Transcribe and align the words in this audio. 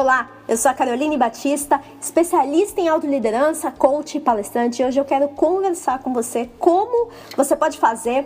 Olá, 0.00 0.30
eu 0.48 0.56
sou 0.56 0.70
a 0.70 0.72
Caroline 0.72 1.14
Batista, 1.18 1.78
especialista 2.00 2.80
em 2.80 2.88
autoliderança, 2.88 3.70
coach 3.70 4.16
e 4.16 4.20
palestrante. 4.20 4.80
E 4.80 4.86
hoje 4.86 4.98
eu 4.98 5.04
quero 5.04 5.28
conversar 5.28 5.98
com 5.98 6.10
você 6.14 6.48
como 6.58 7.10
você 7.36 7.54
pode 7.54 7.76
fazer 7.76 8.24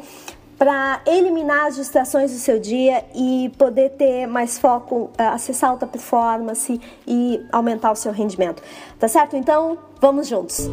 para 0.57 1.01
eliminar 1.05 1.67
as 1.67 1.75
distrações 1.75 2.31
do 2.31 2.39
seu 2.39 2.61
dia 2.61 3.05
e 3.13 3.51
poder 3.59 3.91
ter 3.91 4.25
mais 4.29 4.57
foco, 4.57 5.11
eh, 5.19 5.27
acessar 5.27 5.71
alta 5.71 5.85
performance 5.85 6.81
e 7.05 7.45
aumentar 7.51 7.91
o 7.91 7.97
seu 7.97 8.13
rendimento. 8.13 8.63
Tá 8.97 9.09
certo? 9.09 9.35
Então, 9.35 9.77
vamos 10.01 10.29
juntos. 10.29 10.71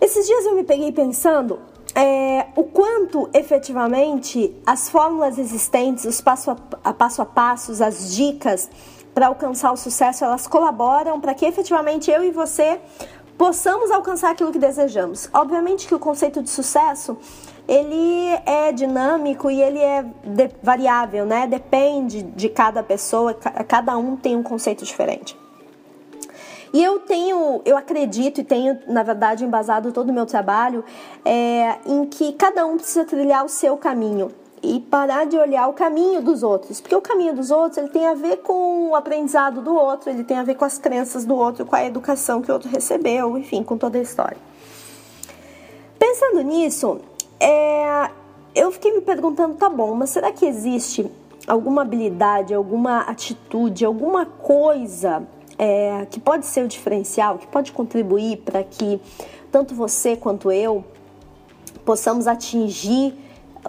Esses 0.00 0.26
dias 0.26 0.44
eu 0.46 0.56
me 0.56 0.64
peguei 0.64 0.90
pensando 0.90 1.60
é, 1.94 2.46
o 2.56 2.64
quanto 2.64 3.28
efetivamente 3.34 4.54
as 4.66 4.88
fórmulas 4.88 5.38
existentes, 5.38 6.04
os 6.04 6.20
passo 6.20 6.50
a, 6.50 6.56
a 6.84 6.92
passo 6.92 7.22
a 7.22 7.26
passos, 7.26 7.80
as 7.80 8.14
dicas 8.14 8.70
para 9.14 9.26
alcançar 9.26 9.72
o 9.72 9.76
sucesso, 9.76 10.24
elas 10.24 10.46
colaboram 10.46 11.20
para 11.20 11.34
que 11.34 11.44
efetivamente 11.44 12.10
eu 12.10 12.24
e 12.24 12.30
você 12.30 12.80
possamos 13.36 13.90
alcançar 13.90 14.30
aquilo 14.30 14.52
que 14.52 14.58
desejamos. 14.58 15.28
Obviamente 15.34 15.86
que 15.86 15.94
o 15.94 15.98
conceito 15.98 16.42
de 16.42 16.48
sucesso 16.48 17.16
ele 17.68 18.28
é 18.46 18.72
dinâmico 18.72 19.50
e 19.50 19.60
ele 19.60 19.78
é 19.78 20.04
variável, 20.62 21.24
né? 21.24 21.46
Depende 21.46 22.22
de 22.22 22.48
cada 22.48 22.82
pessoa, 22.82 23.34
cada 23.34 23.96
um 23.96 24.16
tem 24.16 24.36
um 24.36 24.42
conceito 24.42 24.84
diferente. 24.84 25.41
E 26.72 26.82
eu 26.82 27.00
tenho, 27.00 27.60
eu 27.64 27.76
acredito 27.76 28.40
e 28.40 28.44
tenho, 28.44 28.78
na 28.86 29.02
verdade, 29.02 29.44
embasado 29.44 29.92
todo 29.92 30.08
o 30.08 30.12
meu 30.12 30.24
trabalho 30.24 30.82
é, 31.24 31.76
em 31.84 32.06
que 32.06 32.32
cada 32.32 32.64
um 32.64 32.76
precisa 32.76 33.04
trilhar 33.04 33.44
o 33.44 33.48
seu 33.48 33.76
caminho 33.76 34.30
e 34.62 34.80
parar 34.80 35.26
de 35.26 35.36
olhar 35.36 35.68
o 35.68 35.72
caminho 35.72 36.22
dos 36.22 36.42
outros, 36.42 36.80
porque 36.80 36.94
o 36.94 37.00
caminho 37.00 37.34
dos 37.34 37.50
outros 37.50 37.78
ele 37.78 37.88
tem 37.88 38.06
a 38.06 38.14
ver 38.14 38.38
com 38.38 38.90
o 38.90 38.94
aprendizado 38.94 39.60
do 39.60 39.74
outro, 39.74 40.08
ele 40.08 40.22
tem 40.22 40.38
a 40.38 40.44
ver 40.44 40.54
com 40.54 40.64
as 40.64 40.78
crenças 40.78 41.24
do 41.24 41.34
outro, 41.34 41.66
com 41.66 41.74
a 41.74 41.84
educação 41.84 42.40
que 42.40 42.50
o 42.50 42.54
outro 42.54 42.70
recebeu, 42.70 43.36
enfim, 43.36 43.62
com 43.64 43.76
toda 43.76 43.98
a 43.98 44.00
história. 44.00 44.38
Pensando 45.98 46.42
nisso, 46.42 47.00
é, 47.40 48.08
eu 48.54 48.70
fiquei 48.70 48.92
me 48.92 49.00
perguntando, 49.00 49.56
tá 49.56 49.68
bom, 49.68 49.94
mas 49.94 50.10
será 50.10 50.30
que 50.30 50.46
existe 50.46 51.10
alguma 51.46 51.82
habilidade, 51.82 52.54
alguma 52.54 53.00
atitude, 53.00 53.84
alguma 53.84 54.24
coisa 54.24 55.26
é, 55.62 56.08
que 56.10 56.18
pode 56.18 56.44
ser 56.44 56.64
o 56.64 56.68
diferencial, 56.68 57.38
que 57.38 57.46
pode 57.46 57.70
contribuir 57.70 58.38
para 58.38 58.64
que 58.64 59.00
tanto 59.52 59.76
você 59.76 60.16
quanto 60.16 60.50
eu 60.50 60.84
possamos 61.84 62.26
atingir 62.26 63.14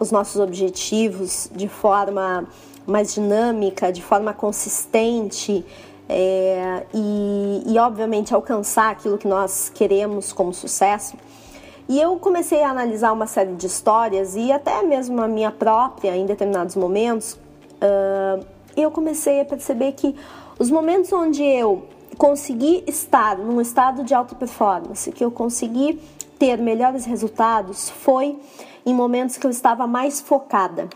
os 0.01 0.09
nossos 0.09 0.41
objetivos 0.41 1.51
de 1.55 1.67
forma 1.67 2.47
mais 2.87 3.13
dinâmica, 3.13 3.91
de 3.91 4.01
forma 4.01 4.33
consistente 4.33 5.63
é, 6.09 6.83
e, 6.95 7.63
e, 7.67 7.77
obviamente, 7.77 8.33
alcançar 8.33 8.89
aquilo 8.89 9.19
que 9.19 9.27
nós 9.27 9.69
queremos 9.69 10.33
como 10.33 10.51
sucesso. 10.51 11.15
E 11.87 12.01
eu 12.01 12.17
comecei 12.17 12.63
a 12.63 12.71
analisar 12.71 13.11
uma 13.11 13.27
série 13.27 13.53
de 13.53 13.67
histórias 13.67 14.35
e 14.35 14.51
até 14.51 14.81
mesmo 14.81 15.21
a 15.21 15.27
minha 15.27 15.51
própria 15.51 16.17
em 16.17 16.25
determinados 16.25 16.75
momentos. 16.75 17.33
Uh, 17.33 18.43
eu 18.75 18.89
comecei 18.89 19.41
a 19.41 19.45
perceber 19.45 19.91
que 19.91 20.15
os 20.59 20.69
momentos 20.69 21.11
onde 21.11 21.43
eu 21.43 21.83
consegui 22.17 22.83
estar 22.87 23.37
num 23.37 23.59
estado 23.59 24.03
de 24.03 24.13
alta 24.13 24.35
performance, 24.35 25.11
que 25.11 25.23
eu 25.23 25.31
consegui 25.31 25.99
ter 26.37 26.57
melhores 26.57 27.05
resultados, 27.05 27.89
foi 27.89 28.39
em 28.85 28.93
momentos 28.93 29.37
que 29.37 29.47
eu 29.47 29.51
estava 29.51 29.87
mais 29.87 30.21
focada, 30.21 30.89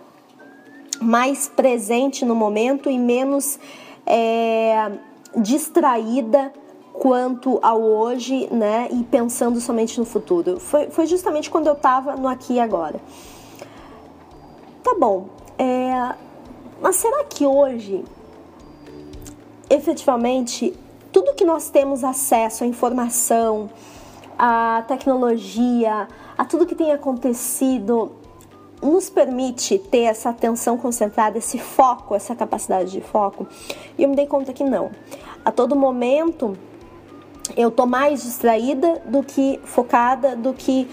mais 1.02 1.48
presente 1.48 2.26
no 2.26 2.36
momento 2.36 2.90
e 2.90 3.00
menos 3.00 3.60
é, 4.06 4.92
distraída 5.36 6.52
quanto 6.94 7.60
ao 7.62 7.82
hoje, 7.82 8.48
né? 8.52 8.90
E 8.92 9.04
pensando 9.04 9.62
somente 9.62 10.00
no 10.00 10.06
futuro. 10.06 10.60
Foi, 10.60 10.90
foi 10.90 11.06
justamente 11.06 11.50
quando 11.50 11.68
eu 11.68 11.74
estava 11.74 12.16
no 12.16 12.28
aqui 12.28 12.54
e 12.54 12.60
agora. 12.60 13.00
Tá 14.84 14.96
bom, 15.00 15.28
é, 15.60 16.16
mas 16.82 16.96
será 16.96 17.24
que 17.26 17.46
hoje 17.46 18.04
efetivamente 19.70 20.74
tudo 21.12 21.34
que 21.34 21.46
nós 21.46 21.70
temos 21.70 22.04
acesso 22.04 22.64
à 22.64 22.68
informação, 22.68 23.70
à 24.38 24.84
tecnologia, 24.88 26.08
a 26.38 26.46
tudo 26.46 26.66
que 26.66 26.76
tem 26.76 26.92
acontecido, 26.92 28.12
nos 28.82 29.10
permite 29.10 29.80
ter 29.80 30.04
essa 30.04 30.30
atenção 30.30 30.78
concentrada, 30.78 31.38
esse 31.38 31.58
foco, 31.58 32.14
essa 32.14 32.36
capacidade 32.36 32.92
de 32.92 33.02
foco? 33.02 33.48
E 33.98 34.04
eu 34.04 34.10
me 34.10 34.16
dei 34.16 34.28
conta 34.28 34.54
que 34.54 34.64
não. 34.64 34.92
A 35.44 35.52
todo 35.52 35.76
momento 35.76 36.58
eu 37.56 37.72
tô 37.72 37.86
mais 37.86 38.24
distraída 38.24 39.02
do 39.06 39.24
que 39.24 39.60
focada, 39.64 40.36
do 40.36 40.54
que 40.54 40.88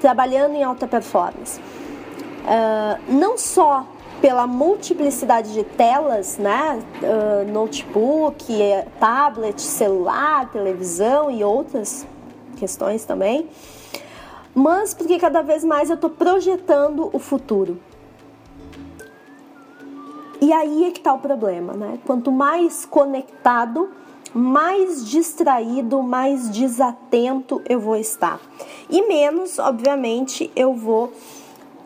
trabalhando 0.00 0.54
em 0.54 0.64
alta 0.64 0.86
performance. 0.86 1.60
Uh, 1.60 3.12
não 3.12 3.36
só 3.36 3.86
pela 4.20 4.46
multiplicidade 4.46 5.52
de 5.52 5.62
telas, 5.64 6.38
né? 6.38 6.82
Uh, 7.02 7.52
notebook, 7.52 8.46
tablet, 8.98 9.60
celular, 9.60 10.50
televisão 10.50 11.30
e 11.30 11.44
outras 11.44 12.06
questões 12.56 13.04
também. 13.04 13.48
Mas 14.54 14.92
porque 14.92 15.18
cada 15.18 15.42
vez 15.42 15.62
mais 15.62 15.88
eu 15.88 15.94
estou 15.94 16.10
projetando 16.10 17.08
o 17.12 17.18
futuro. 17.18 17.80
E 20.40 20.52
aí 20.52 20.84
é 20.84 20.90
que 20.90 20.98
está 20.98 21.12
o 21.12 21.18
problema, 21.18 21.72
né? 21.72 21.98
Quanto 22.06 22.30
mais 22.30 22.84
conectado, 22.84 23.90
mais 24.32 25.08
distraído, 25.08 26.02
mais 26.02 26.48
desatento 26.48 27.60
eu 27.68 27.80
vou 27.80 27.96
estar. 27.96 28.40
E 28.88 29.06
menos, 29.06 29.58
obviamente, 29.58 30.50
eu 30.54 30.74
vou 30.74 31.12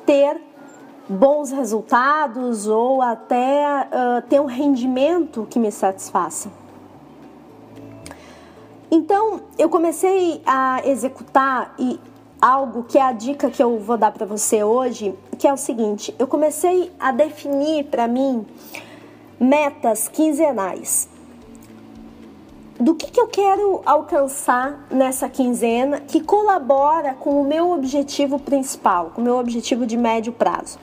ter 0.05 0.41
bons 1.09 1.51
resultados 1.51 2.67
ou 2.67 3.03
até 3.03 3.89
uh, 3.89 4.23
ter 4.29 4.41
um 4.41 4.47
rendimento 4.47 5.47
que 5.51 5.59
me 5.59 5.71
satisfaça. 5.71 6.51
Então, 8.91 9.41
eu 9.59 9.69
comecei 9.71 10.43
a 10.45 10.83
executar 10.85 11.75
e 11.79 11.99
algo 12.41 12.83
que 12.83 12.99
é 12.99 13.03
a 13.03 13.13
dica 13.13 13.49
que 13.49 13.63
eu 13.63 13.79
vou 13.79 13.97
dar 13.97 14.13
para 14.13 14.27
você 14.27 14.63
hoje, 14.63 15.15
que 15.39 15.49
é 15.49 15.53
o 15.53 15.57
seguinte: 15.57 16.15
eu 16.19 16.27
comecei 16.27 16.93
a 17.01 17.11
definir 17.13 17.85
para 17.85 18.07
mim 18.07 18.45
metas 19.41 20.09
quinzenais. 20.09 21.09
Do 22.79 22.95
que, 22.95 23.11
que 23.11 23.21
eu 23.21 23.29
quero 23.29 23.81
alcançar 23.87 24.87
nessa 24.91 25.29
quinzena 25.29 26.01
que 26.01 26.21
colabora 26.21 27.15
com 27.15 27.41
o 27.41 27.45
meu 27.45 27.71
objetivo 27.71 28.41
principal, 28.41 29.13
com 29.15 29.21
o 29.21 29.25
meu 29.25 29.39
objetivo 29.39 29.87
de 29.87 29.97
médio 29.97 30.33
prazo. 30.33 30.79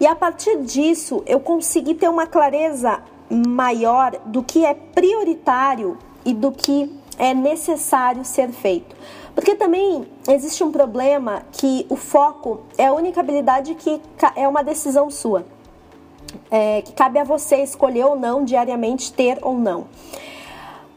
E 0.00 0.06
a 0.06 0.14
partir 0.14 0.56
disso, 0.62 1.22
eu 1.26 1.38
consegui 1.38 1.94
ter 1.94 2.08
uma 2.08 2.26
clareza 2.26 3.02
maior 3.28 4.18
do 4.24 4.42
que 4.42 4.64
é 4.64 4.72
prioritário 4.72 5.98
e 6.24 6.32
do 6.32 6.50
que 6.50 6.90
é 7.18 7.34
necessário 7.34 8.24
ser 8.24 8.48
feito. 8.48 8.96
Porque 9.34 9.54
também 9.54 10.08
existe 10.26 10.64
um 10.64 10.72
problema 10.72 11.42
que 11.52 11.86
o 11.90 11.96
foco 11.96 12.62
é 12.78 12.86
a 12.86 12.94
única 12.94 13.20
habilidade 13.20 13.74
que 13.74 14.00
é 14.34 14.48
uma 14.48 14.64
decisão 14.64 15.10
sua. 15.10 15.44
É, 16.50 16.80
que 16.82 16.92
cabe 16.92 17.18
a 17.18 17.24
você 17.24 17.56
escolher 17.62 18.04
ou 18.04 18.16
não 18.16 18.44
diariamente 18.44 19.12
ter 19.12 19.38
ou 19.42 19.58
não. 19.58 19.86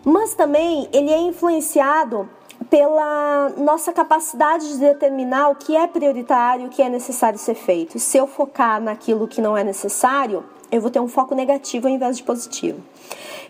Mas 0.06 0.34
também 0.34 0.88
ele 0.94 1.12
é 1.12 1.20
influenciado 1.20 2.30
pela 2.74 3.50
nossa 3.56 3.94
capacidade 3.94 4.68
de 4.68 4.80
determinar 4.80 5.50
o 5.50 5.56
que 5.56 5.76
é 5.76 5.86
prioritário, 5.86 6.66
o 6.66 6.70
que 6.70 6.82
é 6.82 6.90
necessário 6.90 7.38
ser 7.38 7.54
feito. 7.54 8.00
Se 8.00 8.18
eu 8.18 8.26
focar 8.26 8.82
naquilo 8.82 9.28
que 9.28 9.40
não 9.40 9.56
é 9.56 9.64
necessário, 9.64 10.44
eu 10.72 10.82
vou 10.82 10.90
ter 10.90 11.00
um 11.00 11.08
foco 11.08 11.36
negativo 11.36 11.88
ao 11.88 11.94
invés 11.94 12.18
de 12.18 12.24
positivo. 12.24 12.82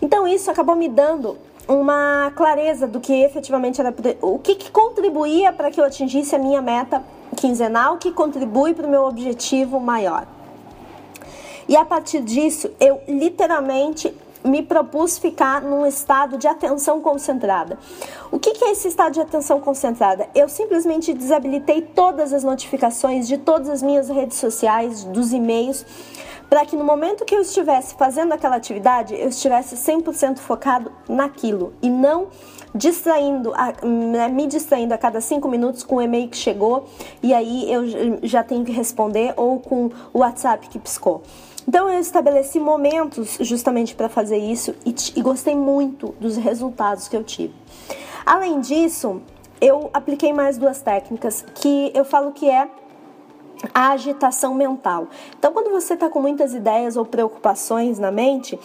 Então 0.02 0.28
isso 0.28 0.52
acabou 0.52 0.76
me 0.76 0.90
dando 0.90 1.38
uma 1.70 2.34
clareza 2.36 2.86
do 2.86 3.00
que 3.00 3.14
efetivamente 3.14 3.80
era 3.80 3.96
o 4.22 4.38
que, 4.40 4.56
que 4.56 4.70
contribuía 4.70 5.54
para 5.54 5.72
que 5.72 5.80
eu 5.80 5.86
atingisse 5.86 6.36
a 6.36 6.38
minha 6.38 6.62
meta 6.62 7.02
quinzenal, 7.38 7.96
que 7.96 8.12
contribui 8.12 8.74
para 8.74 8.86
o 8.86 8.90
meu 8.90 9.06
objetivo 9.06 9.80
maior. 9.80 10.28
E 11.70 11.78
a 11.78 11.86
partir 11.86 12.20
disso, 12.20 12.70
eu 12.78 13.00
literalmente 13.08 14.14
me 14.44 14.62
propus 14.62 15.18
ficar 15.18 15.62
num 15.62 15.86
estado 15.86 16.38
de 16.38 16.48
atenção 16.48 17.02
concentrada. 17.02 17.78
O 18.32 18.40
que, 18.40 18.52
que 18.52 18.66
é 18.66 18.72
esse 18.72 18.88
estado 18.88 19.14
de 19.14 19.22
atenção 19.22 19.60
concentrada? 19.60 20.28
Eu 20.36 20.50
simplesmente 20.50 21.14
desabilitei 21.14 21.82
todas 21.82 22.34
as 22.34 22.44
notificações 22.44 23.28
de 23.28 23.38
todas 23.38 23.70
as 23.70 23.82
minhas 23.82 24.10
redes 24.10 24.38
sociais, 24.38 25.04
dos 25.04 25.32
e-mails, 25.34 25.86
para 26.50 26.66
que 26.66 26.76
no 26.76 26.84
momento 26.84 27.26
que 27.26 27.34
eu 27.34 27.42
estivesse 27.42 27.96
fazendo 27.96 28.32
aquela 28.32 28.58
atividade, 28.58 29.16
eu 29.16 29.30
estivesse 29.30 29.76
100% 29.76 30.38
focado 30.38 30.92
naquilo 31.10 31.74
e 31.82 31.90
não 31.90 32.28
distraindo, 32.76 33.52
né, 33.84 34.28
me 34.28 34.48
distraindo 34.48 34.94
a 34.94 34.98
cada 34.98 35.22
cinco 35.22 35.48
minutos 35.48 35.84
com 35.84 35.96
o 35.96 36.02
e-mail 36.02 36.28
que 36.28 36.38
chegou 36.38 36.86
e 37.22 37.34
aí 37.34 37.72
eu 37.72 37.84
já 38.24 38.44
tenho 38.44 38.64
que 38.64 38.72
responder 38.72 39.34
ou 39.36 39.60
com 39.60 39.90
o 40.14 40.20
WhatsApp 40.20 40.68
que 40.70 40.80
piscou. 40.80 41.24
Então 41.68 41.90
eu 41.90 42.00
estabeleci 42.00 42.60
momentos 42.60 43.38
justamente 43.40 43.96
para 43.96 44.10
fazer 44.10 44.38
isso 44.38 44.76
e, 44.86 44.94
e 45.16 45.22
gostei 45.22 45.56
muito 45.56 46.14
dos 46.20 46.38
resultados 46.38 47.08
que 47.08 47.16
eu 47.16 47.24
tive. 47.24 47.54
Além 48.26 48.60
disso, 48.60 49.22
eu 49.60 49.90
apliquei 49.94 50.34
mais 50.34 50.58
duas 50.58 50.82
técnicas 50.82 51.46
que 51.56 51.92
eu 51.94 52.04
falo 52.04 52.32
que 52.32 52.50
é 52.50 52.70
a 53.74 53.92
agitação 53.92 54.54
mental. 54.54 55.08
Então, 55.38 55.54
quando 55.54 55.70
você 55.70 55.94
está 55.94 56.10
com 56.10 56.22
muitas 56.22 56.54
ideias 56.54 56.98
ou 56.98 57.06
preocupações 57.06 58.00
na 58.00 58.12
mente, 58.12 58.60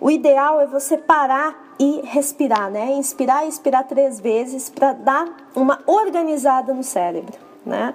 o 0.00 0.10
ideal 0.10 0.60
é 0.60 0.66
você 0.66 0.96
parar 0.96 1.74
e 1.78 2.00
respirar, 2.04 2.70
né? 2.70 2.92
Inspirar 2.92 3.44
e 3.44 3.48
expirar 3.48 3.84
três 3.86 4.20
vezes 4.20 4.70
para 4.70 4.92
dar 4.92 5.48
uma 5.54 5.78
organizada 5.86 6.72
no 6.72 6.82
cérebro, 6.82 7.38
né? 7.64 7.94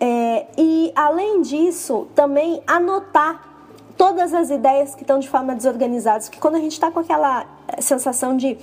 É, 0.00 0.46
e 0.58 0.92
além 0.94 1.42
disso, 1.42 2.08
também 2.14 2.62
anotar 2.66 3.54
todas 3.96 4.34
as 4.34 4.50
ideias 4.50 4.94
que 4.94 5.02
estão 5.02 5.18
de 5.18 5.28
forma 5.28 5.54
desorganizadas, 5.54 6.28
que 6.28 6.38
quando 6.38 6.56
a 6.56 6.58
gente 6.58 6.72
está 6.72 6.90
com 6.90 6.98
aquela 6.98 7.46
sensação 7.78 8.36
de 8.36 8.58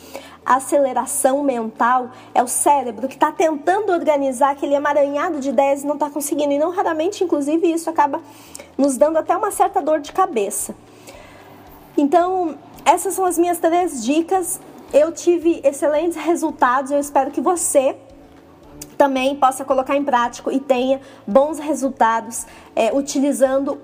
aceleração 0.46 1.44
mental, 1.44 2.10
é 2.34 2.44
o 2.44 2.48
cérebro 2.48 3.08
que 3.08 3.14
está 3.14 3.32
tentando 3.32 3.92
organizar 3.92 4.52
aquele 4.52 4.76
emaranhado 4.76 5.40
de 5.40 5.50
ideias 5.50 5.84
e 5.84 5.88
não 5.88 5.96
está 5.96 6.10
conseguindo. 6.10 6.54
E 6.54 6.60
não 6.60 6.72
raramente, 6.72 7.24
inclusive, 7.24 7.72
isso 7.72 7.90
acaba 7.90 8.22
nos 8.78 8.98
dando 8.98 9.18
até 9.18 9.36
uma 9.36 9.52
certa 9.52 9.82
dor 9.82 10.00
de 10.00 10.12
cabeça. 10.12 10.76
Então, 11.98 12.58
essas 12.86 13.14
são 13.14 13.26
as 13.26 13.38
minhas 13.38 13.60
três 13.60 14.04
dicas. 14.04 14.60
Eu 14.94 15.12
tive 15.12 15.62
excelentes 15.64 16.18
resultados. 16.18 16.92
Eu 16.92 17.00
espero 17.00 17.32
que 17.32 17.40
você 17.40 17.96
também 19.02 19.36
possa 19.36 19.66
colocar 19.66 19.98
em 19.98 20.04
prática 20.04 20.54
e 20.54 20.60
tenha 20.60 21.02
bons 21.26 21.58
resultados 21.58 22.46
é, 22.76 22.94
utilizando 22.94 23.82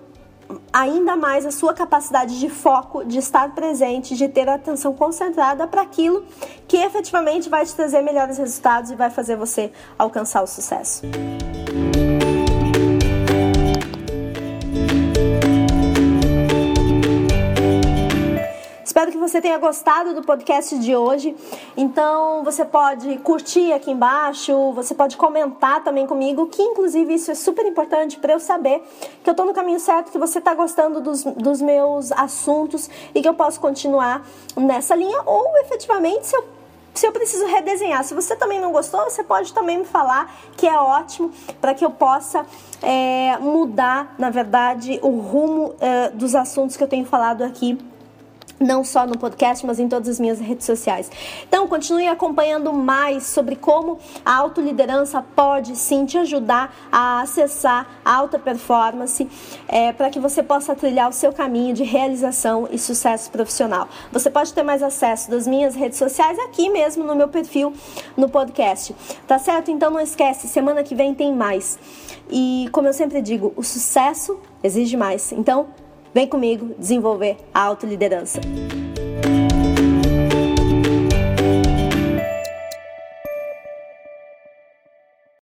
ainda 0.71 1.15
mais 1.15 1.43
a 1.43 1.49
sua 1.49 1.73
capacidade 1.73 2.39
de 2.39 2.47
foco, 2.49 3.03
de 3.03 3.17
estar 3.17 3.55
presente, 3.55 4.15
de 4.15 4.29
ter 4.29 4.47
a 4.47 4.53
atenção 4.53 4.93
concentrada 4.93 5.65
para 5.65 5.81
aquilo 5.81 6.23
que 6.67 6.77
efetivamente 6.77 7.49
vai 7.49 7.65
te 7.65 7.73
trazer 7.73 8.03
melhores 8.03 8.37
resultados 8.37 8.91
e 8.91 8.95
vai 8.95 9.09
fazer 9.09 9.35
você 9.35 9.71
alcançar 9.97 10.43
o 10.43 10.47
sucesso. 10.47 11.01
Você 19.37 19.41
tenha 19.41 19.57
gostado 19.59 20.15
do 20.15 20.23
podcast 20.23 20.79
de 20.79 20.95
hoje. 20.95 21.35
Então, 21.75 22.43
você 22.43 22.65
pode 22.65 23.17
curtir 23.19 23.71
aqui 23.71 23.91
embaixo, 23.91 24.71
você 24.71 24.95
pode 24.95 25.15
comentar 25.15 25.83
também 25.83 26.07
comigo, 26.07 26.47
que 26.47 26.59
inclusive 26.59 27.13
isso 27.13 27.29
é 27.29 27.35
super 27.35 27.63
importante 27.65 28.17
para 28.17 28.33
eu 28.33 28.39
saber 28.39 28.81
que 29.23 29.29
eu 29.29 29.31
estou 29.31 29.45
no 29.45 29.53
caminho 29.53 29.79
certo, 29.79 30.11
que 30.11 30.17
você 30.17 30.39
está 30.39 30.55
gostando 30.55 31.01
dos, 31.01 31.23
dos 31.23 31.61
meus 31.61 32.11
assuntos 32.13 32.89
e 33.13 33.21
que 33.21 33.29
eu 33.29 33.33
posso 33.35 33.59
continuar 33.59 34.25
nessa 34.55 34.95
linha 34.95 35.21
ou 35.23 35.55
efetivamente 35.59 36.25
se 36.25 36.35
eu 36.35 36.57
se 36.95 37.05
eu 37.05 37.11
preciso 37.11 37.45
redesenhar. 37.45 38.03
Se 38.03 38.15
você 38.15 38.35
também 38.35 38.59
não 38.59 38.71
gostou, 38.71 39.03
você 39.03 39.23
pode 39.23 39.53
também 39.53 39.77
me 39.77 39.85
falar 39.85 40.35
que 40.55 40.65
é 40.65 40.79
ótimo 40.79 41.31
para 41.61 41.75
que 41.75 41.85
eu 41.85 41.91
possa 41.91 42.43
é, 42.81 43.37
mudar, 43.37 44.15
na 44.17 44.31
verdade, 44.31 44.99
o 45.03 45.19
rumo 45.19 45.75
é, 45.79 46.09
dos 46.09 46.33
assuntos 46.33 46.75
que 46.75 46.83
eu 46.83 46.87
tenho 46.87 47.05
falado 47.05 47.43
aqui 47.43 47.77
não 48.59 48.83
só 48.83 49.05
no 49.05 49.17
podcast, 49.17 49.65
mas 49.65 49.79
em 49.79 49.87
todas 49.87 50.09
as 50.09 50.19
minhas 50.19 50.39
redes 50.39 50.65
sociais. 50.65 51.09
Então, 51.47 51.67
continue 51.67 52.07
acompanhando 52.07 52.73
mais 52.73 53.27
sobre 53.27 53.55
como 53.55 53.99
a 54.25 54.35
autoliderança 54.35 55.23
pode 55.35 55.75
sim 55.75 56.05
te 56.05 56.17
ajudar 56.17 56.73
a 56.91 57.21
acessar 57.21 57.87
a 58.03 58.15
alta 58.15 58.39
performance 58.39 59.27
é, 59.67 59.91
para 59.91 60.09
que 60.09 60.19
você 60.19 60.41
possa 60.41 60.75
trilhar 60.75 61.09
o 61.09 61.13
seu 61.13 61.31
caminho 61.31 61.73
de 61.73 61.83
realização 61.83 62.67
e 62.71 62.77
sucesso 62.77 63.29
profissional. 63.31 63.87
Você 64.11 64.29
pode 64.29 64.53
ter 64.53 64.63
mais 64.63 64.81
acesso 64.81 65.29
das 65.29 65.47
minhas 65.47 65.75
redes 65.75 65.97
sociais 65.97 66.37
aqui 66.39 66.69
mesmo 66.69 67.03
no 67.03 67.15
meu 67.15 67.27
perfil 67.27 67.73
no 68.15 68.29
podcast. 68.29 68.95
Tá 69.27 69.37
certo? 69.37 69.71
Então 69.71 69.91
não 69.91 69.99
esquece, 69.99 70.47
semana 70.47 70.83
que 70.83 70.95
vem 70.95 71.13
tem 71.13 71.33
mais. 71.33 71.77
E 72.29 72.67
como 72.71 72.87
eu 72.87 72.93
sempre 72.93 73.21
digo, 73.21 73.53
o 73.55 73.63
sucesso 73.63 74.39
exige 74.63 74.97
mais. 74.97 75.31
Então, 75.31 75.67
Vem 76.17 76.25
comigo 76.25 76.73
desenvolver 76.79 77.37
a 77.53 77.61
autoliderança. 77.61 78.41